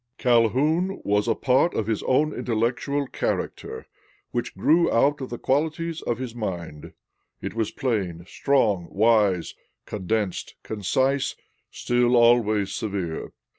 "Calhoun 0.17 0.99
was 1.05 1.27
a 1.27 1.35
part 1.35 1.75
of 1.75 1.85
his 1.85 2.01
own 2.01 2.33
intellectual 2.33 3.05
character, 3.05 3.85
which 4.31 4.57
grew 4.57 4.91
out 4.91 5.21
of 5.21 5.29
the 5.29 5.37
qualities 5.37 6.01
of 6.01 6.17
his 6.17 6.33
mind. 6.33 6.93
It 7.39 7.53
was 7.53 7.69
plain, 7.69 8.25
strong, 8.25 8.87
wise, 8.89 9.53
condensed, 9.85 10.55
concise, 10.63 11.35
still 11.69 12.15
always 12.17 12.71
severe. 12.71 13.31